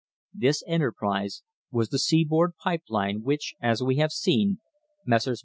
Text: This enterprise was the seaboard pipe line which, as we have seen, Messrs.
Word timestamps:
This 0.33 0.63
enterprise 0.65 1.43
was 1.69 1.89
the 1.89 1.99
seaboard 1.99 2.55
pipe 2.57 2.81
line 2.89 3.21
which, 3.21 3.53
as 3.61 3.83
we 3.83 3.97
have 3.97 4.11
seen, 4.11 4.57
Messrs. 5.05 5.39